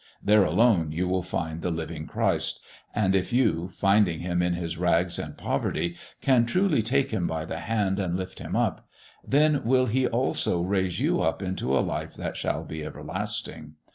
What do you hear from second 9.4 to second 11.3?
will He also raise you